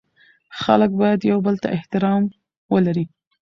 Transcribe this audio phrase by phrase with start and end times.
[0.61, 2.23] خلګ باید یوبل ته احترام
[2.73, 3.05] ولري